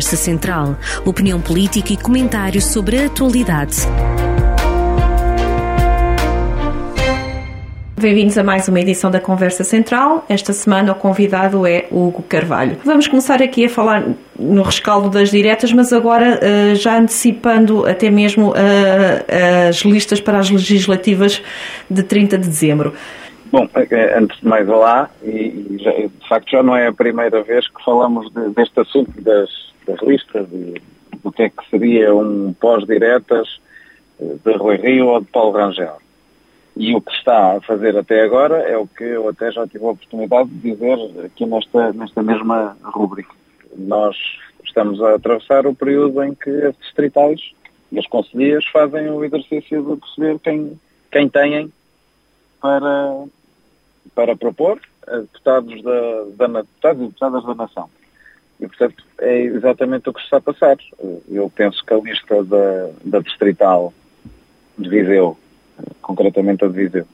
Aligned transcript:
Conversa 0.00 0.16
Central. 0.16 0.76
Opinião 1.04 1.38
política 1.42 1.92
e 1.92 1.96
comentários 1.98 2.64
sobre 2.64 2.96
a 2.96 3.04
atualidade. 3.04 3.76
Bem-vindos 8.00 8.38
a 8.38 8.42
mais 8.42 8.66
uma 8.66 8.80
edição 8.80 9.10
da 9.10 9.20
Conversa 9.20 9.62
Central. 9.62 10.24
Esta 10.26 10.54
semana 10.54 10.92
o 10.92 10.94
convidado 10.94 11.66
é 11.66 11.86
Hugo 11.90 12.22
Carvalho. 12.22 12.78
Vamos 12.82 13.08
começar 13.08 13.42
aqui 13.42 13.66
a 13.66 13.68
falar 13.68 14.02
no 14.38 14.62
rescaldo 14.62 15.10
das 15.10 15.30
diretas, 15.30 15.70
mas 15.70 15.92
agora 15.92 16.40
uh, 16.40 16.74
já 16.76 16.96
antecipando 16.98 17.84
até 17.84 18.08
mesmo 18.08 18.52
uh, 18.52 18.54
as 19.68 19.82
listas 19.82 20.18
para 20.18 20.38
as 20.38 20.48
legislativas 20.48 21.42
de 21.90 22.02
30 22.02 22.38
de 22.38 22.48
dezembro. 22.48 22.94
Bom, 23.52 23.68
é, 23.74 24.18
antes 24.18 24.40
de 24.40 24.48
mais, 24.48 24.66
olá, 24.66 25.10
e, 25.22 25.76
já, 25.78 25.90
de 25.90 26.28
facto 26.28 26.50
já 26.50 26.62
não 26.62 26.74
é 26.74 26.86
a 26.86 26.92
primeira 26.92 27.42
vez 27.42 27.68
que 27.68 27.84
falamos 27.84 28.32
de, 28.32 28.48
deste 28.50 28.80
assunto 28.80 29.20
das, 29.20 29.50
das 29.90 30.00
listas, 30.06 30.48
de, 30.48 30.80
do 31.22 31.32
que 31.32 31.42
é 31.42 31.48
que 31.48 31.68
seria 31.70 32.14
um 32.14 32.52
pós-diretas 32.52 33.60
eh, 34.20 34.36
de 34.44 34.52
Rui 34.56 34.76
Rio 34.76 35.08
ou 35.08 35.20
de 35.20 35.26
Paulo 35.26 35.52
Rangel. 35.52 35.98
E 36.76 36.94
o 36.94 37.00
que 37.00 37.12
está 37.12 37.56
a 37.56 37.60
fazer 37.60 37.96
até 37.96 38.22
agora 38.22 38.58
é 38.58 38.76
o 38.76 38.86
que 38.86 39.04
eu 39.04 39.28
até 39.28 39.50
já 39.50 39.66
tive 39.66 39.84
a 39.84 39.90
oportunidade 39.90 40.48
de 40.48 40.70
dizer 40.70 40.98
aqui 41.24 41.44
nesta, 41.44 41.92
nesta 41.92 42.22
mesma 42.22 42.76
rubrica. 42.82 43.34
Nós 43.76 44.16
estamos 44.64 45.02
a 45.02 45.16
atravessar 45.16 45.66
o 45.66 45.74
período 45.74 46.22
em 46.22 46.34
que 46.34 46.50
as 46.50 46.76
distritais 46.78 47.40
e 47.90 47.98
as 47.98 48.06
conselheiras 48.06 48.64
fazem 48.66 49.10
o 49.10 49.24
exercício 49.24 49.82
de 49.82 50.00
perceber 50.00 50.38
quem, 50.38 50.80
quem 51.10 51.28
têm 51.28 51.72
para, 52.60 53.24
para 54.14 54.36
propor 54.36 54.80
a 55.06 55.16
deputados, 55.18 55.82
da, 55.82 56.46
da, 56.46 56.62
deputados 56.62 57.02
e 57.02 57.06
deputadas 57.06 57.44
da 57.44 57.54
nação. 57.54 57.90
E, 58.60 58.66
portanto, 58.66 59.04
é 59.18 59.40
exatamente 59.40 60.08
o 60.08 60.12
que 60.12 60.20
se 60.20 60.26
está 60.26 60.36
a 60.36 60.40
passar. 60.40 60.76
Eu 61.28 61.50
penso 61.54 61.84
que 61.84 61.94
a 61.94 61.98
lista 61.98 62.44
da, 62.44 62.90
da 63.04 63.20
distrital 63.20 63.92
de 64.78 64.88
Viseu 64.88 65.36
concretamente 66.02 66.64
a 66.64 66.68
de 66.68 66.74
Viseu, 66.74 67.06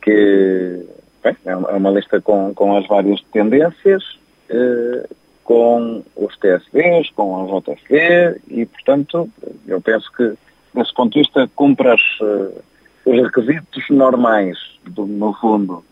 que 0.00 0.86
bem, 1.22 1.36
é, 1.44 1.50
é 1.50 1.56
uma 1.56 1.90
lista 1.90 2.20
com, 2.20 2.54
com 2.54 2.76
as 2.76 2.86
várias 2.86 3.20
tendências, 3.32 4.18
eh, 4.48 5.08
com 5.44 6.02
os 6.16 6.36
TSDs, 6.38 7.10
com 7.10 7.56
a 7.56 7.60
JFD 7.60 8.40
e, 8.48 8.66
portanto, 8.66 9.28
eu 9.66 9.80
penso 9.80 10.10
que, 10.12 10.34
desse 10.74 10.94
ponto 10.94 11.12
de 11.12 11.20
vista, 11.20 11.50
cumpre 11.54 11.88
as, 11.88 12.00
uh, 12.20 12.62
os 13.04 13.22
requisitos 13.22 13.90
normais, 13.90 14.56
do, 14.84 15.04
no 15.04 15.34
fundo. 15.34 15.84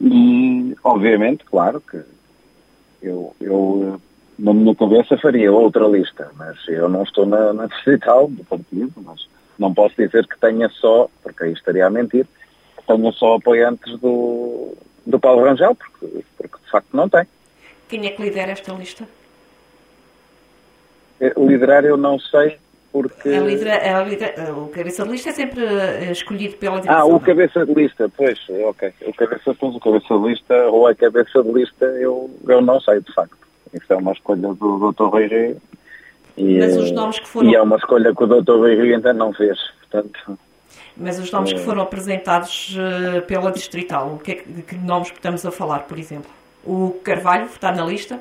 E, 0.00 0.76
obviamente, 0.82 1.44
claro 1.44 1.80
que 1.80 2.00
eu, 3.00 3.34
eu, 3.40 4.00
na 4.38 4.54
minha 4.54 4.74
cabeça, 4.74 5.18
faria 5.18 5.52
outra 5.52 5.86
lista, 5.86 6.30
mas 6.36 6.56
eu 6.68 6.88
não 6.88 7.02
estou 7.02 7.26
na, 7.26 7.52
na 7.52 7.66
distrital 7.66 8.28
do 8.28 8.44
partido, 8.44 8.92
mas 9.04 9.28
não 9.58 9.74
posso 9.74 9.96
dizer 9.96 10.26
que 10.26 10.38
tenha 10.38 10.68
só, 10.68 11.08
porque 11.22 11.44
aí 11.44 11.52
estaria 11.52 11.86
a 11.86 11.90
mentir, 11.90 12.26
que 12.76 12.86
tenha 12.86 13.12
só 13.12 13.34
apoiantes 13.34 13.98
do, 13.98 14.76
do 15.04 15.18
Paulo 15.18 15.44
Rangel, 15.44 15.74
porque, 15.74 16.24
porque 16.36 16.56
de 16.64 16.70
facto 16.70 16.88
não 16.92 17.08
tem. 17.08 17.26
Quem 17.88 18.06
é 18.06 18.10
que 18.10 18.22
lidera 18.22 18.52
esta 18.52 18.72
lista? 18.72 19.08
Eh, 21.20 21.32
liderar 21.36 21.84
eu 21.84 21.96
não 21.96 22.18
sei 22.20 22.58
porque... 22.92 23.28
A 23.28 23.40
lidera, 23.40 23.98
a 23.98 24.04
lidera, 24.04 24.54
o 24.54 24.68
cabeça 24.68 25.04
de 25.04 25.10
lista 25.10 25.30
é 25.30 25.32
sempre 25.32 25.64
eh, 25.64 26.10
escolhido 26.10 26.56
pela 26.56 26.80
direção. 26.80 27.00
Ah, 27.00 27.04
o 27.04 27.20
cabeça 27.20 27.66
de 27.66 27.74
lista, 27.74 28.10
pois, 28.16 28.38
ok. 28.48 28.92
O 29.02 29.12
cabeça, 29.12 29.54
pois, 29.54 29.74
o 29.74 29.80
cabeça 29.80 30.18
de 30.18 30.28
lista 30.28 30.54
ou 30.68 30.86
a 30.86 30.94
cabeça 30.94 31.42
de 31.42 31.52
lista 31.52 31.84
eu, 31.84 32.30
eu 32.46 32.60
não 32.60 32.80
sei, 32.80 33.00
de 33.00 33.12
facto. 33.12 33.47
Isso 33.72 33.92
é 33.92 33.96
uma 33.96 34.12
escolha 34.12 34.54
do 34.54 34.92
Dr. 34.92 35.04
Rui 35.04 35.56
e, 36.38 36.58
Mas 36.58 36.76
os 36.76 36.92
nomes 36.92 37.18
que 37.18 37.26
foram... 37.26 37.50
e 37.50 37.54
é 37.54 37.60
uma 37.60 37.76
escolha 37.76 38.14
que 38.14 38.22
o 38.22 38.26
Dr. 38.26 38.60
Beirrio 38.60 38.94
ainda 38.94 39.12
não 39.12 39.32
fez, 39.32 39.58
portanto... 39.80 40.38
Mas 40.96 41.18
os 41.18 41.30
nomes 41.30 41.52
que 41.52 41.60
foram 41.60 41.82
apresentados 41.82 42.76
uh, 42.76 43.22
pela 43.22 43.52
Distrital, 43.52 44.14
o 44.14 44.18
que, 44.18 44.32
é 44.32 44.34
que, 44.36 44.62
que 44.62 44.74
nomes 44.76 45.08
estamos 45.12 45.44
a 45.46 45.50
falar, 45.50 45.80
por 45.80 45.98
exemplo? 45.98 46.30
O 46.64 46.98
Carvalho 47.04 47.46
está 47.46 47.72
na 47.72 47.84
lista? 47.84 48.20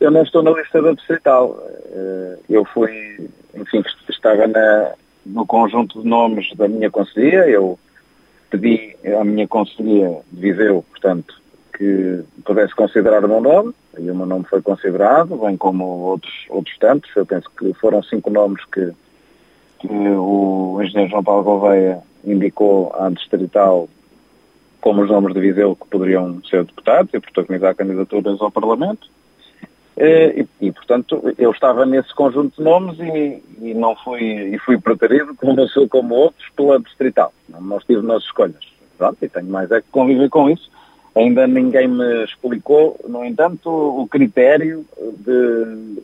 Eu 0.00 0.10
não 0.10 0.22
estou 0.22 0.42
na 0.42 0.50
lista 0.50 0.80
da 0.80 0.92
Distrital. 0.92 1.50
Uh, 1.50 2.38
eu 2.48 2.64
fui, 2.64 3.28
enfim, 3.54 3.82
estava 4.08 4.46
na, 4.46 4.92
no 5.26 5.46
conjunto 5.46 6.00
de 6.02 6.08
nomes 6.08 6.54
da 6.54 6.68
minha 6.68 6.90
conselhia, 6.90 7.48
eu 7.48 7.78
pedi 8.50 8.96
à 9.18 9.24
minha 9.24 9.46
conselhia 9.46 10.20
de 10.30 10.40
Viseu, 10.40 10.84
portanto, 10.90 11.41
que 11.72 12.22
pudesse 12.44 12.74
considerar 12.74 13.24
o 13.24 13.28
meu 13.28 13.40
nome, 13.40 13.74
e 13.98 14.10
o 14.10 14.14
meu 14.14 14.26
nome 14.26 14.44
foi 14.44 14.62
considerado, 14.62 15.36
bem 15.36 15.56
como 15.56 15.84
outros, 15.84 16.46
outros 16.48 16.76
tantos. 16.78 17.10
Eu 17.14 17.26
penso 17.26 17.50
que 17.58 17.72
foram 17.74 18.02
cinco 18.02 18.30
nomes 18.30 18.64
que, 18.66 18.92
que 19.80 19.88
o 19.88 20.80
engenheiro 20.82 21.10
João 21.10 21.24
Paulo 21.24 21.44
Gouveia 21.44 21.98
indicou 22.24 22.94
à 22.96 23.08
Distrital 23.10 23.88
como 24.80 25.02
os 25.02 25.08
nomes 25.08 25.32
de 25.32 25.40
Viseu 25.40 25.76
que 25.76 25.86
poderiam 25.86 26.42
ser 26.44 26.64
deputados 26.64 27.14
e 27.14 27.20
protagonizar 27.20 27.74
candidaturas 27.74 28.40
ao 28.40 28.50
Parlamento. 28.50 29.08
E, 29.96 30.46
e, 30.60 30.72
portanto, 30.72 31.34
eu 31.38 31.50
estava 31.50 31.86
nesse 31.86 32.12
conjunto 32.14 32.56
de 32.56 32.62
nomes 32.62 32.98
e, 32.98 33.42
e 33.60 33.74
não 33.74 33.94
fui, 33.94 34.22
e 34.22 34.58
fui 34.58 34.78
preterido, 34.78 35.34
como 35.38 35.60
eu 35.60 35.68
sou 35.68 35.88
como 35.88 36.14
outros, 36.14 36.48
pela 36.56 36.80
Distrital. 36.80 37.32
Não, 37.48 37.60
não 37.60 37.78
estive 37.78 38.02
nas 38.02 38.24
escolhas. 38.24 38.72
Pronto, 38.98 39.18
e 39.22 39.28
tenho 39.28 39.46
mais 39.46 39.70
é 39.70 39.80
que 39.80 39.88
conviver 39.90 40.28
com 40.28 40.50
isso. 40.50 40.70
Ainda 41.14 41.46
ninguém 41.46 41.88
me 41.88 42.24
explicou, 42.24 42.98
no 43.06 43.24
entanto, 43.24 43.68
o 43.68 44.06
critério 44.08 44.86
de, 45.18 46.02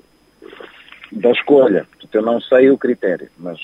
da 1.13 1.31
escolha. 1.31 1.87
Eu 2.13 2.23
não 2.23 2.41
sei 2.41 2.71
o 2.71 2.79
critério, 2.79 3.29
mas, 3.39 3.59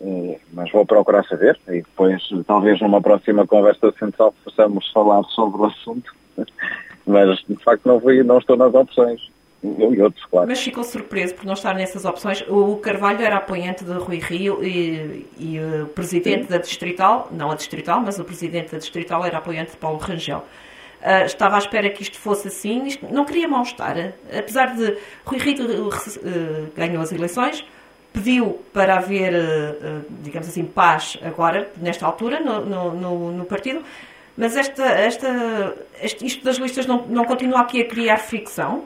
eh, 0.00 0.38
mas 0.52 0.70
vou 0.72 0.84
procurar 0.84 1.24
saber 1.24 1.58
e 1.68 1.82
depois, 1.82 2.28
talvez 2.46 2.80
numa 2.80 3.00
próxima 3.00 3.46
conversa 3.46 3.92
central, 3.98 4.34
possamos 4.44 4.90
falar 4.90 5.22
sobre 5.24 5.62
o 5.62 5.66
assunto. 5.66 6.14
Mas, 7.06 7.44
de 7.46 7.56
facto, 7.56 7.84
não, 7.84 8.00
fui, 8.00 8.22
não 8.22 8.38
estou 8.38 8.56
nas 8.56 8.72
opções. 8.72 9.20
E 9.64 10.02
outros, 10.02 10.24
claro. 10.26 10.46
Mas 10.46 10.60
ficou 10.60 10.84
surpreso 10.84 11.34
por 11.34 11.46
não 11.46 11.54
estar 11.54 11.74
nessas 11.74 12.04
opções. 12.04 12.44
O 12.48 12.76
Carvalho 12.76 13.22
era 13.22 13.36
apoiante 13.36 13.82
de 13.82 13.92
Rui 13.92 14.18
Rio 14.18 14.62
e, 14.62 15.26
e 15.38 15.58
o 15.82 15.86
presidente 15.86 16.44
Sim. 16.44 16.50
da 16.50 16.58
Distrital, 16.58 17.28
não 17.32 17.50
a 17.50 17.54
Distrital, 17.54 18.02
mas 18.04 18.18
o 18.18 18.24
presidente 18.24 18.72
da 18.72 18.78
Distrital 18.78 19.24
era 19.24 19.38
apoiante 19.38 19.70
de 19.70 19.76
Paulo 19.78 19.98
Rangel. 19.98 20.44
Uh, 21.00 21.24
estava 21.24 21.56
à 21.56 21.58
espera 21.58 21.88
que 21.88 22.02
isto 22.02 22.18
fosse 22.18 22.48
assim, 22.48 22.84
isto 22.86 23.06
não 23.10 23.24
queria 23.24 23.48
mal-estar. 23.48 24.14
Apesar 24.36 24.74
de 24.74 24.98
Rui 25.24 25.38
Rio 25.38 25.88
uh, 25.88 25.90
ganhou 26.76 27.02
as 27.02 27.10
eleições, 27.10 27.64
pediu 28.12 28.60
para 28.72 28.96
haver, 28.96 29.32
uh, 29.34 30.04
digamos 30.20 30.46
assim, 30.46 30.64
paz 30.64 31.18
agora, 31.22 31.70
nesta 31.80 32.04
altura, 32.04 32.40
no, 32.40 32.64
no, 32.94 33.32
no 33.32 33.44
partido, 33.46 33.82
mas 34.36 34.56
esta, 34.56 34.82
esta, 34.84 35.74
este, 36.02 36.26
isto 36.26 36.44
das 36.44 36.56
listas 36.56 36.86
não, 36.86 37.06
não 37.06 37.24
continua 37.24 37.60
aqui 37.60 37.80
a 37.80 37.86
criar 37.86 38.18
fricção? 38.18 38.84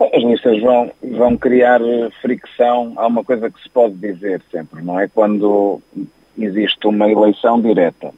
As 0.00 0.22
listas 0.22 0.60
vão, 0.60 0.92
vão 1.02 1.36
criar 1.36 1.80
fricção. 2.22 2.92
Há 2.96 3.06
uma 3.06 3.24
coisa 3.24 3.50
que 3.50 3.60
se 3.60 3.68
pode 3.68 3.94
dizer 3.94 4.40
sempre, 4.50 4.82
não 4.82 4.98
é? 4.98 5.08
Quando 5.08 5.80
existe 6.38 6.86
uma 6.86 7.10
eleição 7.10 7.60
direta 7.60 8.12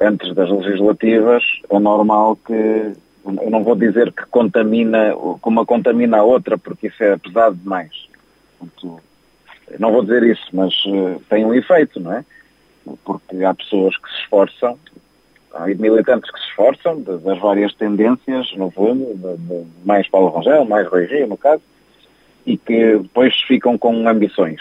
antes 0.00 0.34
das 0.34 0.50
legislativas, 0.50 1.44
é 1.70 1.78
normal 1.78 2.36
que, 2.36 2.52
eu 3.24 3.50
não 3.50 3.62
vou 3.62 3.76
dizer 3.76 4.12
que 4.12 4.24
contamina, 4.26 5.14
como 5.40 5.60
uma 5.60 5.66
contamina 5.66 6.18
a 6.18 6.24
outra, 6.24 6.58
porque 6.58 6.88
isso 6.88 7.02
é 7.04 7.16
pesado 7.16 7.54
demais. 7.56 8.08
Portanto, 8.58 9.00
não 9.78 9.92
vou 9.92 10.02
dizer 10.02 10.22
isso, 10.24 10.44
mas 10.52 10.74
uh, 10.86 11.22
tem 11.28 11.44
um 11.44 11.54
efeito, 11.54 12.00
não 12.00 12.12
é? 12.12 12.24
Porque 13.04 13.44
há 13.44 13.54
pessoas 13.54 13.96
que 13.96 14.08
se 14.08 14.22
esforçam, 14.22 14.78
há 15.54 15.66
militantes 15.66 16.30
que 16.30 16.38
se 16.38 16.46
esforçam 16.48 17.00
das 17.02 17.38
várias 17.38 17.74
tendências, 17.74 18.52
no 18.56 18.70
fundo, 18.70 19.14
de, 19.14 19.36
de 19.36 19.66
mais 19.84 20.08
Paulo 20.08 20.30
Rangel, 20.30 20.64
mais 20.64 20.88
Rio, 20.90 21.26
no 21.26 21.36
caso, 21.36 21.62
e 22.46 22.56
que 22.56 22.98
depois 22.98 23.34
ficam 23.42 23.76
com 23.76 24.08
ambições 24.08 24.60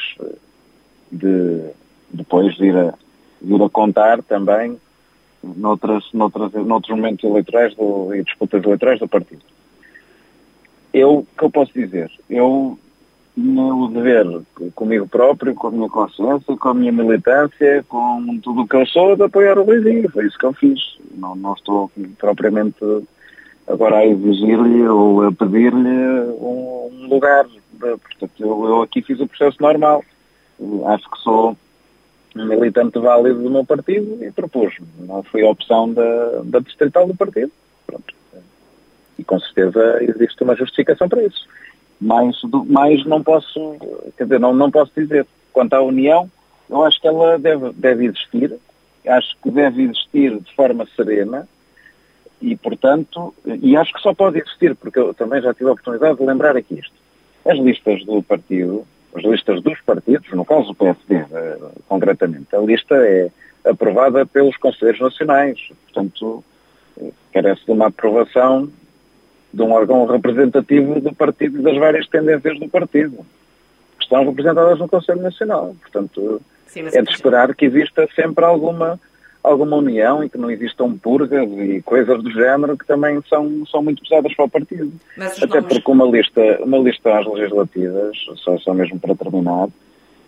de 1.11 1.71
depois 2.11 2.55
de 2.55 2.65
ir 2.65 2.75
a, 2.75 2.93
de 3.41 3.53
ir 3.53 3.61
a 3.61 3.69
contar 3.69 4.21
também 4.23 4.79
noutras, 5.43 6.11
noutras, 6.13 6.51
noutros 6.53 6.95
momentos 6.95 7.23
eleitorais 7.23 7.75
do, 7.75 8.13
e 8.13 8.23
disputas 8.23 8.63
eleitorais 8.63 8.99
do 8.99 9.07
partido. 9.07 9.41
Eu, 10.93 11.19
o 11.19 11.27
que 11.37 11.43
eu 11.43 11.51
posso 11.51 11.71
dizer? 11.73 12.11
Eu, 12.29 12.77
no 13.39 13.87
dever 13.87 14.41
comigo 14.75 15.07
próprio, 15.07 15.55
com 15.55 15.67
a 15.67 15.71
minha 15.71 15.89
consciência, 15.89 16.57
com 16.57 16.69
a 16.69 16.73
minha 16.73 16.91
militância, 16.91 17.83
com 17.87 18.37
tudo 18.43 18.61
o 18.61 18.67
que 18.67 18.75
eu 18.75 18.85
sou, 18.85 19.15
de 19.15 19.23
apoiar 19.23 19.57
o 19.57 19.65
Luizinho. 19.65 20.09
Foi 20.11 20.25
isso 20.25 20.37
que 20.37 20.45
eu 20.45 20.53
fiz. 20.53 20.79
Não, 21.15 21.35
não 21.35 21.53
estou 21.53 21.89
propriamente 22.17 22.77
agora 23.67 23.97
a 23.97 24.05
exigir-lhe 24.05 24.87
ou 24.87 25.25
a 25.25 25.31
pedir-lhe 25.31 26.19
um, 26.41 27.07
lugar. 27.09 27.45
Portanto, 27.79 28.31
eu, 28.39 28.65
eu 28.65 28.81
aqui 28.81 29.01
fiz 29.01 29.19
o 29.19 29.27
processo 29.27 29.57
normal. 29.61 30.03
Acho 30.87 31.09
que 31.09 31.19
sou 31.19 31.57
um 32.35 32.45
militante 32.45 32.99
válido 32.99 33.41
do 33.41 33.49
meu 33.49 33.65
partido 33.65 34.23
e 34.23 34.31
propus-me. 34.31 34.85
Não 34.99 35.23
foi 35.23 35.43
a 35.43 35.49
opção 35.49 35.93
da, 35.93 36.41
da 36.43 36.59
distrital 36.59 37.07
do 37.07 37.15
partido. 37.15 37.51
Pronto. 37.87 38.13
E 39.17 39.23
com 39.23 39.39
certeza 39.39 40.03
existe 40.03 40.43
uma 40.43 40.55
justificação 40.55 41.07
para 41.07 41.23
isso. 41.23 41.47
Mais, 41.99 42.35
mais 42.67 43.05
não 43.05 43.21
posso, 43.21 43.75
quer 44.17 44.23
dizer, 44.23 44.39
não, 44.39 44.53
não 44.53 44.71
posso 44.71 44.91
dizer. 44.95 45.25
Quanto 45.51 45.73
à 45.73 45.81
União, 45.81 46.29
eu 46.69 46.83
acho 46.83 47.01
que 47.01 47.07
ela 47.07 47.37
deve, 47.37 47.71
deve 47.73 48.05
existir, 48.05 48.55
acho 49.07 49.35
que 49.41 49.49
deve 49.49 49.83
existir 49.83 50.39
de 50.39 50.55
forma 50.55 50.87
serena 50.95 51.47
e, 52.41 52.55
portanto, 52.55 53.33
e 53.45 53.75
acho 53.75 53.93
que 53.93 54.01
só 54.01 54.13
pode 54.13 54.39
existir, 54.39 54.75
porque 54.75 54.99
eu 54.99 55.13
também 55.13 55.41
já 55.41 55.53
tive 55.53 55.69
a 55.69 55.73
oportunidade 55.73 56.17
de 56.17 56.25
lembrar 56.25 56.55
aqui 56.55 56.79
isto. 56.79 56.93
As 57.45 57.57
listas 57.57 58.05
do 58.05 58.21
partido, 58.23 58.85
as 59.13 59.23
listas 59.23 59.61
dos 59.61 59.79
partidos, 59.81 60.31
no 60.31 60.45
caso 60.45 60.67
do 60.67 60.75
PSD, 60.75 61.15
eh, 61.15 61.57
concretamente, 61.87 62.55
a 62.55 62.59
lista 62.59 62.95
é 62.95 63.29
aprovada 63.65 64.25
pelos 64.25 64.55
Conselheiros 64.57 65.01
Nacionais, 65.01 65.59
portanto, 65.85 66.43
eh, 67.01 67.09
carece 67.33 67.65
de 67.65 67.71
uma 67.71 67.87
aprovação 67.87 68.69
de 69.53 69.61
um 69.61 69.71
órgão 69.71 70.05
representativo 70.05 70.99
do 70.99 71.13
partido 71.13 71.59
e 71.59 71.61
das 71.61 71.77
várias 71.77 72.07
tendências 72.07 72.59
do 72.59 72.69
partido, 72.69 73.25
que 73.97 74.03
estão 74.03 74.25
representadas 74.25 74.79
no 74.79 74.87
Conselho 74.87 75.21
Nacional. 75.21 75.75
Portanto, 75.81 76.41
Sim, 76.67 76.85
é 76.93 77.01
de 77.01 77.11
esperar 77.11 77.53
que 77.55 77.65
exista 77.65 78.07
sempre 78.15 78.45
alguma, 78.45 78.99
alguma 79.43 79.77
união 79.77 80.23
e 80.23 80.29
que 80.29 80.37
não 80.37 80.51
existam 80.51 80.95
purgas 80.95 81.49
e 81.51 81.81
coisas 81.81 82.21
do 82.21 82.31
género 82.31 82.77
que 82.77 82.85
também 82.85 83.21
são, 83.27 83.65
são 83.65 83.81
muito 83.81 84.03
pesadas 84.03 84.33
para 84.35 84.45
o 84.45 84.49
partido. 84.49 84.91
Até 85.17 85.47
nomes... 85.47 85.73
porque 85.73 85.91
uma 85.91 86.05
lista, 86.05 86.41
uma 86.63 86.77
lista 86.77 87.17
às 87.17 87.25
legislativas, 87.25 88.15
só, 88.43 88.57
só 88.59 88.73
mesmo 88.73 88.99
para 88.99 89.15
terminar, 89.15 89.67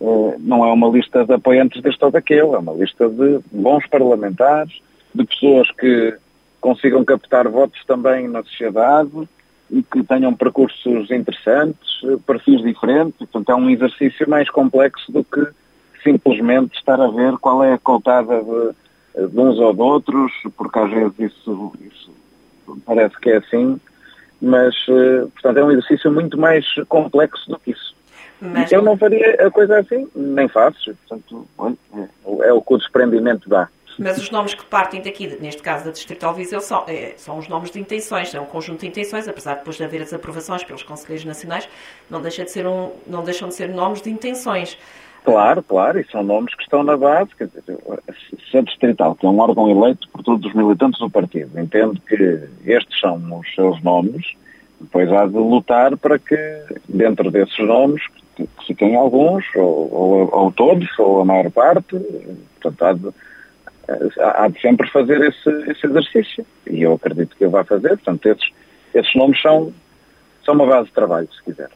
eh, 0.00 0.36
não 0.40 0.64
é 0.66 0.72
uma 0.72 0.88
lista 0.88 1.24
de 1.24 1.32
apoiantes 1.32 1.80
deste 1.80 2.04
ou 2.04 2.10
daquele, 2.10 2.40
é 2.40 2.58
uma 2.58 2.72
lista 2.72 3.08
de 3.08 3.38
bons 3.52 3.86
parlamentares, 3.86 4.72
de 5.14 5.24
pessoas 5.24 5.70
que 5.72 6.14
consigam 6.62 7.04
captar 7.04 7.46
votos 7.48 7.84
também 7.84 8.28
na 8.28 8.42
sociedade 8.44 9.28
e 9.70 9.82
que 9.82 10.02
tenham 10.04 10.32
percursos 10.32 11.10
interessantes, 11.10 12.00
perfis 12.24 12.62
diferentes. 12.62 13.18
Portanto, 13.18 13.50
é 13.50 13.54
um 13.54 13.68
exercício 13.68 14.30
mais 14.30 14.48
complexo 14.48 15.10
do 15.10 15.24
que 15.24 15.46
simplesmente 16.02 16.76
estar 16.76 17.00
a 17.00 17.08
ver 17.08 17.36
qual 17.38 17.62
é 17.62 17.74
a 17.74 17.78
cotada 17.78 18.40
de, 18.42 19.28
de 19.28 19.38
uns 19.38 19.58
ou 19.58 19.74
de 19.74 19.80
outros, 19.80 20.32
porque 20.56 20.78
às 20.78 20.90
vezes 20.90 21.18
isso, 21.18 21.72
isso 21.84 22.10
parece 22.86 23.18
que 23.18 23.30
é 23.30 23.36
assim, 23.38 23.80
mas, 24.40 24.74
eh, 24.88 25.26
portanto, 25.32 25.56
é 25.56 25.64
um 25.64 25.70
exercício 25.70 26.10
muito 26.10 26.38
mais 26.38 26.66
complexo 26.88 27.48
do 27.50 27.58
que 27.58 27.72
isso. 27.72 27.94
Mas... 28.40 28.72
Eu 28.72 28.82
não 28.82 28.96
faria 28.96 29.34
a 29.46 29.50
coisa 29.50 29.78
assim, 29.78 30.08
nem 30.14 30.48
faço, 30.48 30.94
portanto, 31.06 31.46
é, 31.94 32.48
é 32.48 32.52
o 32.52 32.60
que 32.60 32.74
o 32.74 32.78
desprendimento 32.78 33.48
dá. 33.48 33.68
Mas 33.98 34.18
os 34.18 34.30
nomes 34.30 34.54
que 34.54 34.64
partem 34.64 35.02
daqui, 35.02 35.26
neste 35.40 35.62
caso 35.62 35.84
da 35.84 35.90
Distrital 35.90 36.34
Viseu, 36.34 36.60
são, 36.60 36.84
é, 36.86 37.14
são 37.16 37.38
os 37.38 37.48
nomes 37.48 37.70
de 37.70 37.78
intenções, 37.78 38.34
é 38.34 38.40
um 38.40 38.46
conjunto 38.46 38.80
de 38.80 38.88
intenções, 38.88 39.28
apesar 39.28 39.52
de 39.54 39.58
depois 39.58 39.76
de 39.76 39.84
haver 39.84 40.02
as 40.02 40.12
aprovações 40.12 40.64
pelos 40.64 40.82
Conselheiros 40.82 41.24
Nacionais, 41.24 41.68
não, 42.08 42.20
deixa 42.20 42.44
de 42.44 42.50
ser 42.50 42.66
um, 42.66 42.92
não 43.06 43.22
deixam 43.22 43.48
de 43.48 43.54
ser 43.54 43.68
nomes 43.68 44.00
de 44.00 44.10
intenções. 44.10 44.78
Claro, 45.24 45.62
claro, 45.62 46.00
e 46.00 46.04
são 46.10 46.22
nomes 46.22 46.54
que 46.54 46.62
estão 46.62 46.82
na 46.82 46.96
base. 46.96 47.30
Quer 47.36 47.46
dizer, 47.46 47.62
se 48.50 48.58
a 48.58 48.60
Distrital, 48.60 49.14
que 49.14 49.24
é 49.24 49.28
um 49.28 49.38
órgão 49.38 49.70
eleito 49.70 50.08
por 50.08 50.22
todos 50.22 50.44
os 50.46 50.54
militantes 50.54 50.98
do 50.98 51.08
partido, 51.08 51.58
entende 51.60 52.00
que 52.08 52.48
estes 52.64 52.98
são 52.98 53.38
os 53.38 53.54
seus 53.54 53.80
nomes, 53.82 54.34
depois 54.80 55.12
há 55.12 55.26
de 55.26 55.36
lutar 55.36 55.96
para 55.96 56.18
que, 56.18 56.36
dentro 56.88 57.30
desses 57.30 57.58
nomes, 57.58 58.02
que 58.34 58.48
fiquem 58.66 58.96
alguns, 58.96 59.44
ou, 59.54 59.94
ou, 59.94 60.28
ou 60.32 60.52
todos, 60.52 60.88
ou 60.98 61.20
a 61.20 61.24
maior 61.24 61.50
parte, 61.52 61.96
portanto, 62.60 62.82
há 62.82 62.92
de 62.92 63.14
há 64.18 64.48
de 64.48 64.60
sempre 64.60 64.88
fazer 64.90 65.20
esse, 65.20 65.50
esse 65.70 65.86
exercício. 65.86 66.46
E 66.66 66.82
eu 66.82 66.94
acredito 66.94 67.36
que 67.36 67.44
ele 67.44 67.50
vai 67.50 67.64
fazer. 67.64 67.90
Portanto, 67.90 68.26
esses, 68.26 68.50
esses 68.94 69.14
nomes 69.14 69.40
são, 69.40 69.72
são 70.44 70.54
uma 70.54 70.66
base 70.66 70.88
de 70.88 70.94
trabalho, 70.94 71.28
se 71.32 71.42
quiser. 71.42 71.70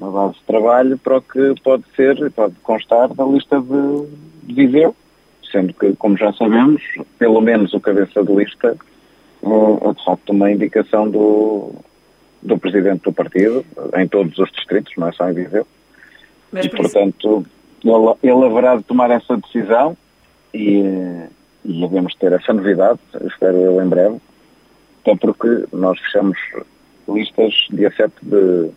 Uma 0.00 0.10
base 0.10 0.34
de 0.34 0.44
trabalho 0.44 0.98
para 0.98 1.18
o 1.18 1.22
que 1.22 1.54
pode 1.62 1.84
ser, 1.94 2.30
pode 2.32 2.54
constar 2.62 3.08
da 3.14 3.24
lista 3.24 3.60
de, 3.60 4.06
de 4.44 4.54
Viseu, 4.54 4.96
sendo 5.50 5.74
que, 5.74 5.94
como 5.96 6.16
já 6.16 6.32
sabemos, 6.32 6.82
pelo 7.18 7.40
menos 7.40 7.72
o 7.74 7.80
cabeça 7.80 8.24
de 8.24 8.34
lista 8.34 8.76
é, 9.42 9.88
é 9.88 9.92
de 9.92 10.04
facto 10.04 10.30
uma 10.30 10.50
indicação 10.50 11.10
do, 11.10 11.74
do 12.42 12.58
presidente 12.58 13.02
do 13.02 13.12
partido, 13.12 13.64
em 13.96 14.08
todos 14.08 14.36
os 14.38 14.50
distritos, 14.50 14.92
não 14.96 15.08
é 15.08 15.12
só 15.12 15.28
em 15.28 15.34
Viseu. 15.34 15.66
Mas, 16.50 16.66
e, 16.66 16.68
portanto, 16.68 17.44
ele, 17.84 18.32
ele 18.32 18.44
haverá 18.44 18.76
de 18.76 18.82
tomar 18.84 19.10
essa 19.10 19.36
decisão 19.36 19.96
e, 20.54 20.82
e 21.64 21.80
devemos 21.80 22.14
ter 22.16 22.32
essa 22.32 22.52
novidade, 22.52 22.98
espero 23.26 23.56
eu 23.56 23.82
em 23.82 23.88
breve, 23.88 24.20
até 25.02 25.16
porque 25.16 25.64
nós 25.72 25.98
fechamos 26.00 26.38
listas 27.08 27.54
dia 27.70 27.92
7 27.92 28.12
de, 28.22 28.70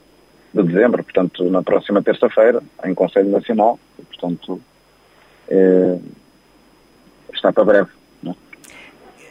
de 0.54 0.64
dezembro, 0.64 1.04
portanto, 1.04 1.44
na 1.50 1.62
próxima 1.64 2.02
terça-feira, 2.02 2.62
em 2.84 2.94
Conselho 2.94 3.30
Nacional, 3.30 3.80
portanto, 4.10 4.62
é, 5.48 5.98
está 7.34 7.52
para 7.52 7.66
breve. 7.66 7.90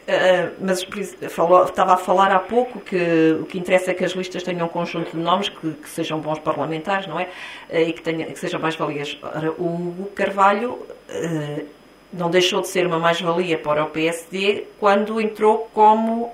Uh, 0.05 0.53
mas 0.59 0.83
falou, 1.29 1.63
estava 1.63 1.95
a 1.95 1.97
falar 1.97 2.31
há 2.31 2.37
pouco 2.37 2.79
que 2.79 3.39
o 3.41 3.45
que 3.45 3.57
interessa 3.57 3.89
é 3.89 3.93
que 3.95 4.05
as 4.05 4.11
listas 4.11 4.43
tenham 4.43 4.67
um 4.67 4.69
conjunto 4.69 5.17
de 5.17 5.17
nomes 5.17 5.49
que, 5.49 5.71
que 5.71 5.89
sejam 5.89 6.19
bons 6.19 6.37
parlamentares, 6.37 7.07
não 7.07 7.19
é? 7.19 7.23
Uh, 7.71 7.77
e 7.77 7.93
que, 7.93 8.03
tenha, 8.03 8.27
que 8.27 8.37
sejam 8.37 8.59
mais 8.59 8.75
valias. 8.75 9.17
o, 9.57 9.63
o 9.63 10.11
Carvalho 10.13 10.73
uh, 10.73 11.65
não 12.13 12.29
deixou 12.29 12.61
de 12.61 12.67
ser 12.67 12.85
uma 12.85 12.99
mais-valia 12.99 13.57
para 13.57 13.83
o 13.83 13.89
PSD 13.89 14.65
quando 14.79 15.19
entrou 15.19 15.69
como, 15.73 16.31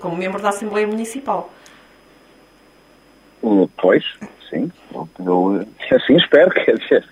como 0.00 0.16
membro 0.16 0.40
da 0.40 0.50
Assembleia 0.50 0.86
Municipal. 0.86 1.50
Pois, 3.76 4.04
sim. 4.48 4.70
Eu, 5.18 5.66
assim 5.90 6.16
espero, 6.16 6.50
quer 6.54 6.78
dizer, 6.78 7.04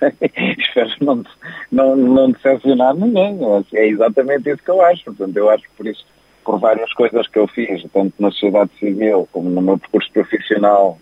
espero 0.58 0.90
não, 1.00 1.24
não, 1.72 1.96
não 1.96 2.30
decepcionar 2.30 2.94
ninguém. 2.94 3.38
É 3.74 3.88
exatamente 3.88 4.50
isso 4.50 4.62
que 4.62 4.70
eu 4.70 4.80
acho. 4.82 5.04
Portanto, 5.04 5.36
eu 5.36 5.50
acho 5.50 5.64
por 5.76 5.86
isso, 5.86 6.06
por 6.44 6.60
várias 6.60 6.92
coisas 6.92 7.26
que 7.26 7.38
eu 7.38 7.48
fiz, 7.48 7.82
tanto 7.92 8.14
na 8.20 8.30
sociedade 8.30 8.70
civil 8.78 9.28
como 9.32 9.50
no 9.50 9.60
meu 9.60 9.78
percurso 9.78 10.10
profissional, 10.12 10.98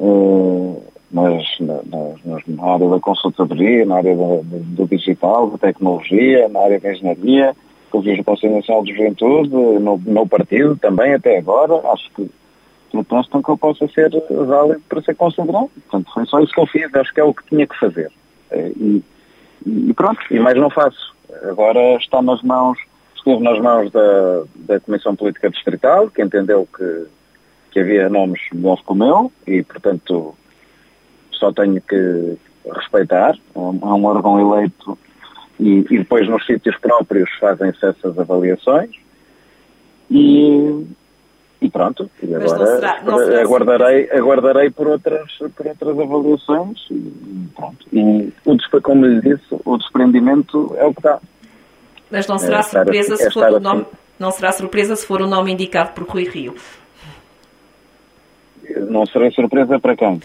uh, 0.00 0.82
mas 1.12 1.44
na, 1.60 2.72
área 2.72 2.88
da 2.88 3.00
consultadoria, 3.00 3.84
na 3.84 3.96
área 3.96 4.14
do, 4.14 4.42
do, 4.44 4.86
digital, 4.86 5.50
da 5.50 5.58
tecnologia, 5.58 6.48
na 6.48 6.60
área 6.60 6.78
da 6.78 6.92
engenharia, 6.92 7.54
fiz 8.02 8.18
no 8.18 8.24
Conselho 8.24 8.56
Nacional 8.56 8.84
de 8.84 8.92
Juventude, 8.92 9.50
no 9.50 9.98
meu 9.98 10.26
partido 10.26 10.76
também 10.76 11.12
até 11.12 11.38
agora, 11.38 11.74
acho 11.92 12.08
que, 12.14 12.30
que 12.90 12.96
que 13.42 13.50
eu 13.50 13.58
possa 13.58 13.88
ser 13.88 14.10
válido 14.30 14.80
para 14.88 15.02
ser 15.02 15.16
considerado. 15.16 15.68
Portanto, 15.88 16.10
foi 16.14 16.26
só 16.26 16.40
isso 16.40 16.52
que 16.52 16.60
eu 16.60 16.66
fiz, 16.66 16.94
acho 16.94 17.12
que 17.12 17.20
é 17.20 17.24
o 17.24 17.34
que 17.34 17.46
tinha 17.48 17.66
que 17.66 17.78
fazer. 17.78 18.10
Eh, 18.52 18.72
e, 18.76 19.04
e 19.66 19.94
pronto, 19.94 20.20
e 20.30 20.38
mais 20.38 20.56
não 20.56 20.70
faço. 20.70 21.12
Agora 21.42 21.96
está 21.96 22.22
nas 22.22 22.40
mãos, 22.42 22.78
esteve 23.16 23.42
nas 23.42 23.58
mãos 23.58 23.90
da, 23.90 24.42
da 24.54 24.80
Comissão 24.80 25.16
Política 25.16 25.50
Distrital, 25.50 26.08
que 26.08 26.22
entendeu 26.22 26.68
que, 26.76 27.06
que 27.70 27.80
havia 27.80 28.08
nomes 28.08 28.40
bons 28.52 28.80
como 28.82 29.04
eu, 29.04 29.32
e 29.46 29.62
portanto 29.62 30.34
só 31.32 31.52
tenho 31.52 31.80
que 31.80 32.36
respeitar. 32.74 33.36
Há 33.54 33.60
um 33.94 34.04
órgão 34.04 34.38
eleito 34.38 34.98
e, 35.58 35.84
e 35.90 35.98
depois 35.98 36.28
nos 36.28 36.44
sítios 36.46 36.76
próprios 36.78 37.30
fazem-se 37.38 37.84
essas 37.84 38.18
avaliações. 38.18 38.90
E, 40.10 40.86
e 41.60 41.70
pronto, 41.70 42.10
e 42.22 42.34
agora 42.34 42.58
não 42.58 42.66
será, 42.66 43.02
não 43.02 43.18
será 43.18 43.40
aguardarei, 43.42 44.04
assim. 44.04 44.18
aguardarei 44.18 44.70
por 44.70 44.88
outras, 44.88 45.30
por 45.54 45.66
outras 45.66 45.98
avaliações 45.98 46.78
e 46.90 47.48
pronto. 47.54 47.86
E 47.92 48.32
o, 48.44 48.82
como 48.82 49.06
lhe 49.06 49.20
disse, 49.20 49.44
o 49.64 49.76
desprendimento 49.76 50.74
é 50.78 50.84
o 50.84 50.94
que 50.94 51.02
dá. 51.02 51.20
Mas 52.10 52.26
não 52.26 52.38
será 52.38 52.58
é 52.58 52.62
surpresa 52.62 53.14
assim, 53.14 53.24
se 53.24 53.30
for 53.30 53.52
o 53.52 53.60
nome, 53.60 53.82
assim. 53.82 53.90
não 54.18 54.30
será 54.32 54.52
surpresa 54.52 54.96
se 54.96 55.06
for 55.06 55.22
o 55.22 55.28
nome 55.28 55.52
indicado 55.52 55.92
por 55.92 56.04
Rui 56.08 56.24
Rio. 56.24 56.54
Não 58.88 59.06
será 59.06 59.30
surpresa 59.30 59.78
para 59.78 59.96
quem? 59.96 60.20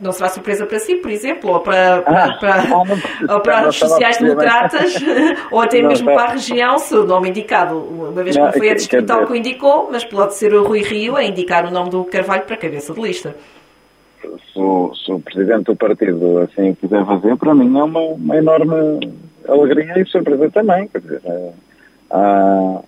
não 0.00 0.12
será 0.12 0.28
surpresa 0.28 0.64
para 0.66 0.78
si, 0.78 0.96
por 0.96 1.10
exemplo, 1.10 1.50
ou 1.50 1.60
para, 1.60 1.98
ah, 1.98 2.36
para, 2.38 2.62
ah, 2.70 3.34
ou 3.34 3.40
para 3.40 3.60
as 3.60 3.76
sociais-democratas, 3.76 4.94
ou 5.50 5.60
até 5.60 5.82
mesmo 5.82 6.06
para 6.06 6.22
a 6.22 6.32
região, 6.32 6.78
se 6.78 6.94
o 6.94 7.04
nome 7.04 7.30
indicado, 7.30 7.76
uma 7.76 8.22
vez 8.22 8.36
que 8.36 8.42
não, 8.42 8.52
foi 8.52 8.70
a 8.70 8.74
distrital 8.74 9.26
que 9.26 9.32
o 9.32 9.36
indicou, 9.36 9.88
mas 9.90 10.04
pode 10.04 10.34
ser 10.34 10.54
o 10.54 10.64
Rui 10.64 10.82
Rio 10.82 11.16
a 11.16 11.24
indicar 11.24 11.66
o 11.66 11.70
nome 11.70 11.90
do 11.90 12.04
Carvalho 12.04 12.44
para 12.44 12.54
a 12.54 12.58
cabeça 12.58 12.94
de 12.94 13.00
lista. 13.00 13.34
Se 14.20 14.58
o, 14.58 14.92
se 14.94 15.12
o 15.12 15.20
Presidente 15.20 15.64
do 15.64 15.76
Partido 15.76 16.38
assim 16.38 16.74
quiser 16.74 17.04
fazer, 17.04 17.36
para 17.36 17.54
mim 17.54 17.78
é 17.78 17.82
uma, 17.82 18.00
uma 18.00 18.36
enorme 18.36 19.12
alegria 19.48 20.00
e 20.00 20.06
surpresa 20.06 20.50
também. 20.50 20.88
Quer 20.88 21.00
dizer, 21.00 21.20
é, 21.24 21.50
há, 22.10 22.80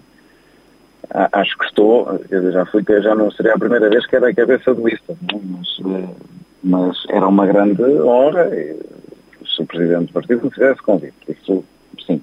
acho 1.33 1.59
que 1.59 1.65
estou, 1.65 2.21
já 2.31 2.65
fui, 2.67 2.85
já 3.03 3.15
não 3.15 3.31
seria 3.31 3.55
a 3.55 3.59
primeira 3.59 3.89
vez 3.89 4.07
que 4.07 4.17
era 4.17 4.29
a 4.29 4.35
cabeça 4.35 4.75
de 4.75 4.83
lista, 4.83 5.17
não? 5.31 5.41
mas 5.45 6.21
mas 6.63 7.05
era 7.09 7.27
uma 7.27 7.47
grande 7.47 7.83
honra 7.83 8.51
se 8.51 9.63
o 9.63 9.67
Presidente 9.67 10.09
do 10.09 10.13
Partido 10.13 10.45
me 10.45 10.51
fizesse 10.51 10.83
convite. 10.83 11.15
Isso, 11.29 11.65
sim. 12.07 12.23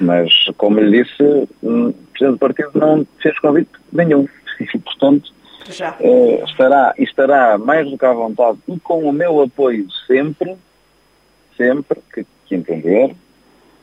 Mas, 0.00 0.32
como 0.56 0.80
lhe 0.80 1.02
disse, 1.02 1.22
o 1.62 1.92
Presidente 2.12 2.32
do 2.32 2.38
Partido 2.38 2.70
não 2.74 3.06
fez 3.20 3.38
convite 3.38 3.70
nenhum. 3.92 4.26
E, 4.60 4.78
portanto. 4.78 5.32
Uh, 6.00 6.44
estará, 6.44 6.92
estará 6.98 7.56
mais 7.56 7.88
do 7.90 7.96
que 7.96 8.04
à 8.04 8.12
vontade 8.12 8.58
e 8.68 8.78
com 8.78 9.04
o 9.04 9.12
meu 9.12 9.40
apoio 9.40 9.86
sempre, 10.06 10.54
sempre 11.56 11.98
que, 12.12 12.26
que 12.44 12.54
entender, 12.54 13.14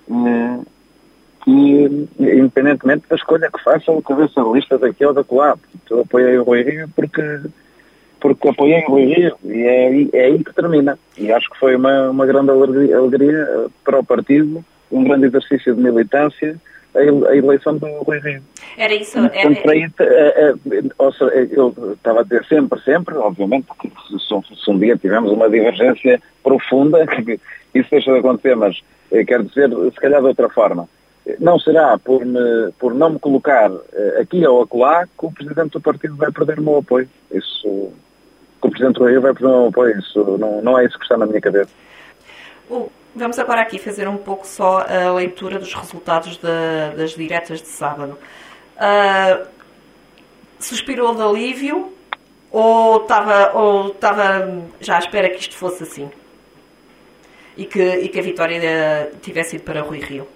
uh, 0.08 0.66
que 1.48 2.08
independentemente 2.20 3.06
da 3.10 3.16
escolha 3.16 3.50
que 3.50 3.64
faça 3.64 3.90
o 3.90 4.02
cabeça 4.02 4.44
de 4.44 4.52
lista 4.52 4.78
daqui 4.78 5.06
ou 5.06 5.14
da 5.14 5.24
colar. 5.24 5.58
Eu 5.90 6.02
apoiei 6.02 6.38
o 6.38 6.44
Rui 6.44 6.62
Rio 6.62 6.90
porque, 6.94 7.22
porque 8.20 8.50
apoiei 8.50 8.84
o 8.84 8.90
Rui 8.90 9.06
Rio 9.06 9.38
e 9.46 9.62
é, 9.62 9.88
aí, 9.88 10.10
é 10.12 10.26
aí 10.26 10.44
que 10.44 10.54
termina. 10.54 11.00
E 11.18 11.32
acho 11.32 11.50
que 11.50 11.58
foi 11.58 11.78
uma, 11.78 12.10
uma 12.10 12.26
grande 12.26 12.52
alegria, 12.52 12.98
alegria 12.98 13.68
para 13.82 13.98
o 13.98 14.04
partido, 14.04 14.66
um 14.92 15.06
grande 15.06 15.28
exercício 15.28 15.74
de 15.74 15.82
militância 15.82 16.60
a 16.96 17.36
eleição 17.36 17.78
do 17.78 17.86
Rui 17.86 18.20
Rio. 18.20 18.42
Era 18.78 18.94
isso? 18.94 19.18
Era... 19.18 19.30
Portanto, 19.30 19.70
aí, 19.70 19.90
eh, 20.00 20.54
eh, 20.66 21.48
eu 21.52 21.94
estava 21.94 22.22
a 22.22 22.24
dizer 22.24 22.44
sempre, 22.46 22.82
sempre, 22.82 23.16
obviamente, 23.16 23.68
porque 23.68 23.90
se 24.18 24.72
um 24.72 24.80
dia 24.80 24.98
tivemos 24.98 25.32
uma 25.32 25.50
divergência 25.50 26.22
profunda, 26.44 27.06
isso 27.74 27.90
deixa 27.90 28.12
de 28.12 28.20
acontecer, 28.20 28.56
mas 28.56 28.82
quero 29.28 29.44
dizer, 29.46 29.70
se 29.70 30.00
calhar 30.00 30.20
de 30.20 30.28
outra 30.28 30.50
forma, 30.50 30.90
não 31.40 31.60
será 31.60 31.98
por, 31.98 32.26
me, 32.26 32.72
por 32.80 32.94
não 32.94 33.12
me 33.12 33.20
colocar 33.20 33.72
aqui 34.20 34.46
ou 34.46 34.62
acolá 34.62 35.06
que 35.06 35.26
o 35.26 35.32
Presidente 35.32 35.72
do 35.72 35.82
Partido 35.82 36.16
vai 36.16 36.32
perder 36.32 36.60
o 36.60 36.64
meu 36.64 36.78
apoio. 36.78 37.10
Isso, 37.32 37.92
que 38.62 38.68
o 38.68 38.72
Presidente 38.72 39.00
do 39.00 39.06
Rio 39.06 39.22
vai 39.22 39.34
perder 39.34 39.48
o 39.48 39.60
meu 39.60 39.68
apoio, 39.68 40.00
isso 40.00 40.38
não, 40.38 40.62
não 40.62 40.80
é 40.80 40.86
isso 40.86 40.98
que 40.98 41.04
está 41.04 41.18
na 41.18 41.26
minha 41.26 41.42
cabeça. 41.42 41.70
Vamos 43.18 43.40
agora 43.40 43.62
aqui 43.62 43.80
fazer 43.80 44.08
um 44.08 44.18
pouco 44.18 44.46
só 44.46 44.86
a 44.88 45.12
leitura 45.14 45.58
dos 45.58 45.74
resultados 45.74 46.38
das 46.38 47.16
diretas 47.16 47.60
de 47.62 47.68
sábado. 47.68 48.16
Uh, 48.76 49.48
suspirou 50.60 51.16
de 51.16 51.24
alívio 51.24 51.92
ou 52.52 53.02
estava 53.02 53.58
ou 53.58 53.88
estava 53.88 54.64
já 54.80 54.98
à 54.98 55.00
espera 55.00 55.32
que 55.32 55.40
isto 55.40 55.56
fosse 55.56 55.82
assim? 55.82 56.12
E 57.58 57.66
que, 57.66 57.82
e 57.82 58.08
que 58.08 58.20
a 58.20 58.22
vitória 58.22 59.12
tivesse 59.20 59.56
ido 59.56 59.66
para 59.66 59.82
Rui 59.82 60.00
Rio? 60.00 60.28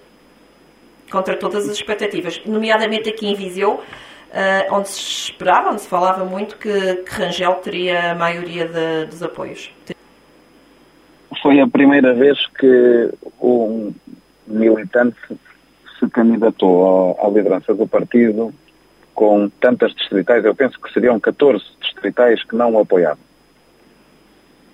Contra 1.12 1.36
todas 1.36 1.68
as 1.68 1.76
expectativas, 1.76 2.40
nomeadamente 2.46 3.08
aqui 3.08 3.26
em 3.26 3.34
Viseu, 3.34 3.74
uh, 3.74 4.74
onde 4.74 4.88
se 4.88 5.30
esperava, 5.30 5.70
onde 5.70 5.82
se 5.82 5.88
falava 5.88 6.24
muito 6.24 6.56
que, 6.56 6.96
que 6.96 7.10
Rangel 7.12 7.54
teria 7.56 8.12
a 8.12 8.14
maioria 8.14 8.66
de, 8.66 9.06
dos 9.06 9.22
apoios 9.22 9.70
foi 11.42 11.60
a 11.60 11.66
primeira 11.66 12.14
vez 12.14 12.38
que 12.58 13.10
um 13.40 13.92
militante 14.46 15.18
se 15.98 16.08
candidatou 16.08 17.18
à 17.20 17.28
liderança 17.28 17.74
do 17.74 17.86
partido 17.86 18.54
com 19.12 19.48
tantas 19.60 19.92
distritais, 19.94 20.44
eu 20.44 20.54
penso 20.54 20.80
que 20.80 20.92
seriam 20.92 21.18
14 21.18 21.62
distritais 21.80 22.42
que 22.44 22.56
não 22.56 22.72
o 22.72 22.78
apoiavam. 22.78 23.22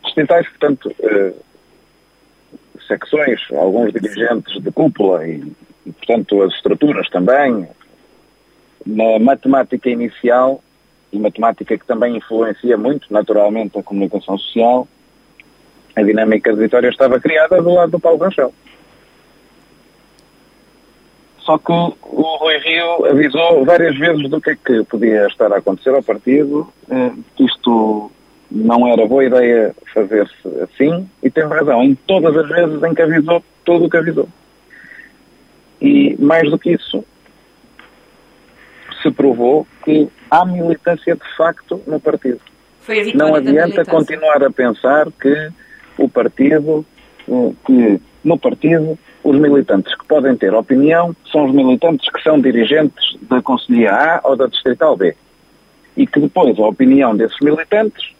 Distritais, 0.05 0.47
portanto, 0.49 0.95
eh, 1.01 1.33
secções, 2.87 3.41
alguns 3.53 3.93
dirigentes 3.93 4.63
de 4.63 4.71
cúpula 4.71 5.27
e, 5.27 5.53
portanto, 5.93 6.43
as 6.43 6.53
estruturas 6.55 7.09
também. 7.09 7.69
Na 8.87 9.19
matemática 9.19 9.91
inicial, 9.91 10.63
e 11.13 11.19
matemática 11.19 11.77
que 11.77 11.87
também 11.87 12.17
influencia 12.17 12.77
muito, 12.77 13.13
naturalmente, 13.13 13.79
a 13.79 13.83
comunicação 13.83 14.39
social, 14.39 14.87
a 15.97 16.03
dinâmica 16.03 16.53
de 16.53 16.61
Vitória 16.61 16.89
estava 16.89 17.19
criada 17.19 17.61
do 17.61 17.75
lado 17.75 17.93
do 17.93 18.01
Paulo 18.01 18.19
Rangel. 18.19 18.53
Só 21.41 21.57
que 21.57 21.73
o 21.73 22.37
Rui 22.37 22.59
Rio 22.59 23.07
avisou 23.07 23.65
várias 23.65 23.97
vezes 23.97 24.29
do 24.29 24.41
que 24.41 24.51
é 24.51 24.57
que 24.57 24.85
podia 24.85 25.27
estar 25.27 25.51
a 25.51 25.57
acontecer 25.57 25.95
ao 25.95 26.03
partido, 26.03 26.71
eh, 26.91 27.13
que 27.35 27.45
isto 27.45 28.11
não 28.51 28.87
era 28.87 29.07
boa 29.07 29.25
ideia 29.25 29.75
fazer-se 29.95 30.49
assim, 30.63 31.09
e 31.23 31.31
teve 31.31 31.49
razão 31.49 31.83
em 31.83 31.95
todas 31.95 32.37
as 32.37 32.49
vezes 32.49 32.83
em 32.83 32.95
que 32.95 33.03
avisou 33.03 33.43
tudo 33.65 33.87
o 33.87 33.91
que 33.91 33.97
avisou. 33.97 34.29
E 35.81 36.17
mais 36.19 36.51
do 36.51 36.59
que 36.59 36.73
isso, 36.73 37.05
se 39.03 39.11
provou 39.11 39.67
que 39.85 40.09
há 40.31 40.45
militância 40.45 41.15
de 41.15 41.37
facto 41.37 41.81
no 41.87 42.01
partido. 42.01 42.41
não 43.15 43.35
adianta 43.35 43.85
continuar 43.85 44.43
a 44.43 44.51
pensar 44.51 45.07
que 45.13 45.51
o 45.97 46.09
partido, 46.09 46.85
eh, 47.29 47.53
que 47.67 48.01
no 48.25 48.39
partido 48.39 48.99
os 49.23 49.39
militantes 49.39 49.95
que 49.95 50.07
podem 50.07 50.37
ter 50.37 50.55
opinião 50.55 51.15
são 51.31 51.47
os 51.47 51.55
militantes 51.55 52.11
que 52.11 52.23
são 52.23 52.41
dirigentes 52.41 53.17
da 53.23 53.43
Conselhia 53.43 53.93
A 53.93 54.21
ou 54.25 54.37
da 54.37 54.47
Distrital 54.47 54.97
B. 54.97 55.15
E 55.97 56.07
que 56.07 56.21
depois 56.21 56.59
a 56.59 56.63
opinião 56.63 57.17
desses 57.17 57.39
militantes 57.41 58.15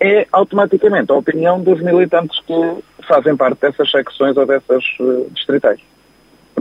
é 0.00 0.26
automaticamente 0.32 1.12
a 1.12 1.14
opinião 1.14 1.60
dos 1.60 1.80
militantes 1.80 2.38
que 2.40 3.04
fazem 3.06 3.36
parte 3.36 3.60
dessas 3.60 3.90
secções 3.90 4.36
ou 4.36 4.46
dessas 4.46 4.84
uh, 4.98 5.30
distritais. 5.32 5.80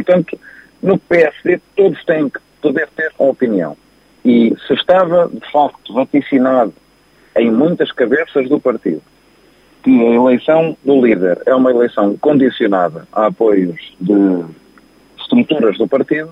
Portanto, 0.04 0.40
no 0.82 0.98
PSD 0.98 1.60
todos 1.76 2.04
têm 2.06 2.30
que 2.30 2.40
poder 2.62 2.88
ter 2.96 3.12
uma 3.20 3.32
opinião. 3.32 3.76
E 4.24 4.56
se 4.66 4.74
estava, 4.74 5.30
de 5.30 5.52
facto, 5.52 5.94
vaticinado 5.94 6.74
em 7.36 7.52
muitas 7.52 7.92
cabeças 7.92 8.48
do 8.48 8.60
partido 8.60 9.02
que 9.84 9.92
a 10.06 10.14
eleição 10.14 10.78
do 10.84 11.06
líder 11.06 11.42
é 11.46 11.56
uma 11.56 11.72
eleição 11.72 12.18
condicionada 12.18 13.08
a 13.14 13.28
apoios 13.28 13.94
de 14.00 14.46
estruturas 15.18 15.78
do 15.78 15.88
partido, 15.88 16.32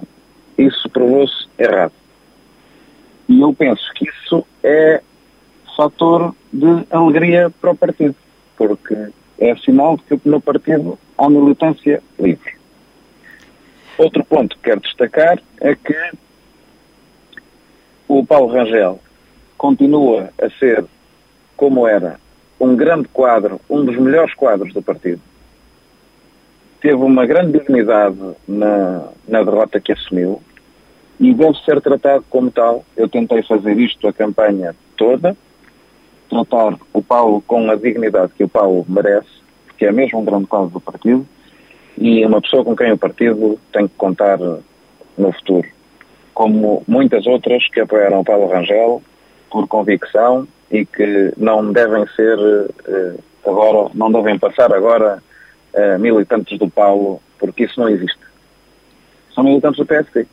isso 0.57 0.89
provou-se 0.89 1.47
errado. 1.57 1.93
E 3.29 3.39
eu 3.39 3.53
penso 3.53 3.83
que 3.93 4.09
isso 4.09 4.45
é 4.63 5.01
fator 5.75 6.33
de 6.51 6.85
alegria 6.89 7.49
para 7.61 7.71
o 7.71 7.77
partido, 7.77 8.15
porque 8.57 8.95
é 9.39 9.55
sinal 9.57 9.97
de 9.97 10.17
que 10.17 10.29
no 10.29 10.41
partido 10.41 10.97
há 11.17 11.29
militância 11.29 12.01
livre. 12.19 12.56
Outro 13.97 14.23
ponto 14.23 14.55
que 14.55 14.63
quero 14.63 14.79
destacar 14.79 15.41
é 15.59 15.73
que 15.73 15.97
o 18.07 18.23
Paulo 18.23 18.53
Rangel 18.53 18.99
continua 19.57 20.29
a 20.39 20.49
ser, 20.51 20.85
como 21.55 21.87
era 21.87 22.19
um 22.59 22.75
grande 22.75 23.07
quadro, 23.07 23.59
um 23.67 23.83
dos 23.83 23.97
melhores 23.97 24.35
quadros 24.35 24.71
do 24.71 24.83
partido. 24.83 25.19
Teve 26.79 26.95
uma 26.95 27.25
grande 27.25 27.57
dignidade 27.57 28.19
na, 28.47 29.09
na 29.27 29.43
derrota 29.43 29.81
que 29.81 29.91
assumiu 29.91 30.43
e 31.19 31.33
deve 31.33 31.57
ser 31.65 31.81
tratado 31.81 32.23
como 32.29 32.51
tal. 32.51 32.85
Eu 32.95 33.09
tentei 33.09 33.41
fazer 33.41 33.79
isto 33.79 34.07
a 34.07 34.13
campanha 34.13 34.75
toda, 34.95 35.35
tratar 36.29 36.77
o 36.93 37.01
Paulo 37.01 37.41
com 37.41 37.71
a 37.71 37.75
dignidade 37.75 38.33
que 38.37 38.43
o 38.43 38.49
Paulo 38.49 38.85
merece, 38.87 39.41
porque 39.65 39.87
é 39.87 39.91
mesmo 39.91 40.19
um 40.19 40.25
grande 40.25 40.45
quadro 40.45 40.69
do 40.69 40.79
partido 40.79 41.27
e 41.97 42.23
uma 42.25 42.41
pessoa 42.41 42.63
com 42.63 42.75
quem 42.75 42.91
o 42.91 42.97
partido 42.97 43.59
tem 43.73 43.87
que 43.87 43.95
contar 43.95 44.37
no 44.37 45.31
futuro. 45.33 45.67
Como 46.33 46.83
muitas 46.87 47.25
outras 47.25 47.67
que 47.69 47.79
apoiaram 47.79 48.23
Paulo 48.23 48.47
Rangel 48.47 49.01
por 49.49 49.67
convicção 49.67 50.47
e 50.69 50.85
que 50.85 51.33
não 51.37 51.71
devem 51.71 52.05
ser 52.15 52.37
eh, 52.87 53.15
agora, 53.45 53.89
não 53.95 54.11
devem 54.11 54.37
passar 54.37 54.71
agora 54.71 55.23
eh, 55.73 55.97
militantes 55.97 56.59
do 56.59 56.69
Paulo, 56.69 57.19
porque 57.39 57.63
isso 57.63 57.79
não 57.79 57.89
existe. 57.89 58.19
São 59.33 59.43
militantes 59.43 59.79
do 59.79 59.85
PSD. 59.85 60.27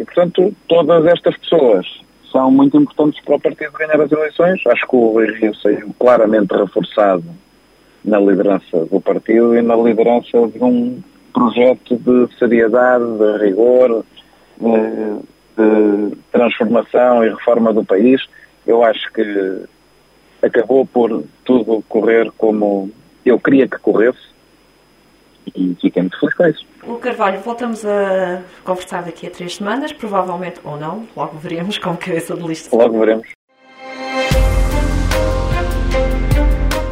E, 0.00 0.04
portanto, 0.04 0.54
todas 0.66 1.06
estas 1.06 1.36
pessoas 1.36 1.86
são 2.32 2.50
muito 2.50 2.76
importantes 2.76 3.22
para 3.24 3.36
o 3.36 3.40
partido 3.40 3.72
ganhar 3.72 4.00
as 4.00 4.10
eleições. 4.10 4.60
Acho 4.66 4.86
que 4.86 4.96
o 4.96 5.12
Rui 5.12 5.32
Rio 5.34 5.54
saiu 5.56 5.94
claramente 5.98 6.52
reforçado 6.54 7.24
na 8.08 8.18
liderança 8.18 8.84
do 8.86 9.00
partido 9.00 9.56
e 9.56 9.62
na 9.62 9.76
liderança 9.76 10.48
de 10.48 10.62
um 10.62 11.00
projeto 11.32 11.96
de 11.96 12.38
seriedade, 12.38 13.04
de 13.04 13.44
rigor, 13.44 14.04
de, 14.58 15.18
de 15.56 16.16
transformação 16.32 17.24
e 17.24 17.28
reforma 17.28 17.72
do 17.72 17.84
país 17.84 18.20
eu 18.68 18.84
acho 18.84 19.10
que 19.12 19.64
acabou 20.42 20.84
por 20.86 21.24
tudo 21.44 21.82
correr 21.88 22.30
como 22.36 22.90
eu 23.24 23.40
queria 23.40 23.66
que 23.66 23.78
corresse 23.78 24.28
e 25.56 25.74
fiquei 25.80 26.02
muito 26.02 26.20
feliz 26.20 26.34
com 26.34 26.46
isso. 26.46 26.66
O 26.86 26.96
Carvalho, 26.96 27.40
voltamos 27.40 27.84
a 27.86 28.42
conversar 28.62 29.02
daqui 29.02 29.26
a 29.26 29.30
três 29.30 29.56
semanas, 29.56 29.90
provavelmente 29.92 30.60
ou 30.62 30.76
não, 30.76 31.08
logo 31.16 31.38
veremos 31.38 31.78
com 31.78 31.96
cabeça 31.96 32.36
de 32.36 32.46
lista. 32.46 32.76
Logo 32.76 33.00
veremos. 33.00 33.37